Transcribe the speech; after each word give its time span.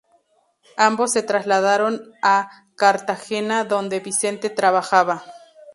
Ambos 0.77 1.11
se 1.11 1.21
trasladaron 1.21 2.01
a 2.23 2.49
Cartagena, 2.75 3.65
donde 3.65 3.99
Vicente 3.99 4.49
trabajaba. 4.49 5.23